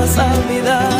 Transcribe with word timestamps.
vas 0.00 0.18
a 0.18 0.24
olvidar. 0.34 0.99